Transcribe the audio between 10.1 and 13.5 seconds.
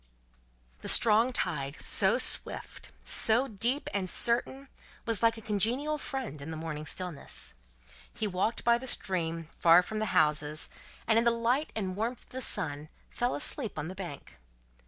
houses, and in the light and warmth of the sun fell